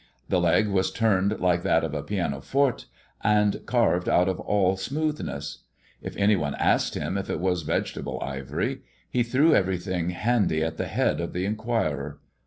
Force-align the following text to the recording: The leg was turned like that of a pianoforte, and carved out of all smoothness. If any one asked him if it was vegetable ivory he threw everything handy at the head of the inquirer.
The 0.29 0.41
leg 0.41 0.67
was 0.67 0.89
turned 0.91 1.39
like 1.41 1.61
that 1.61 1.83
of 1.83 1.93
a 1.93 2.01
pianoforte, 2.01 2.85
and 3.23 3.61
carved 3.67 4.09
out 4.09 4.27
of 4.27 4.39
all 4.39 4.75
smoothness. 4.75 5.59
If 6.01 6.17
any 6.17 6.35
one 6.35 6.55
asked 6.55 6.95
him 6.95 7.19
if 7.19 7.29
it 7.29 7.39
was 7.39 7.61
vegetable 7.61 8.19
ivory 8.19 8.81
he 9.11 9.21
threw 9.21 9.53
everything 9.53 10.09
handy 10.09 10.63
at 10.63 10.77
the 10.77 10.87
head 10.87 11.21
of 11.21 11.33
the 11.33 11.45
inquirer. 11.45 12.19